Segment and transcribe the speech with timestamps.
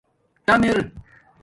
[0.45, 0.77] ٹآم اِر